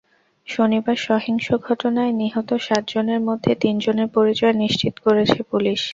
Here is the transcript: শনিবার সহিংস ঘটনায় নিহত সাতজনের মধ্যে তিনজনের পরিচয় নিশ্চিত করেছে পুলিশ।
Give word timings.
শনিবার 0.47 0.97
সহিংস 1.01 1.47
ঘটনায় 1.67 2.13
নিহত 2.13 2.49
সাতজনের 2.59 3.21
মধ্যে 3.27 3.51
তিনজনের 3.55 4.09
পরিচয় 4.15 4.53
নিশ্চিত 4.63 4.93
করেছে 5.05 5.39
পুলিশ। 5.43 5.81